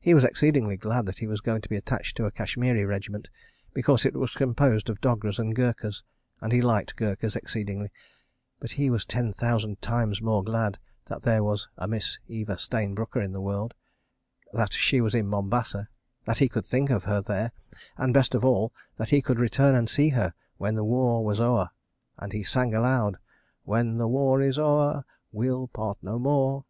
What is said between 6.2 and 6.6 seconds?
and he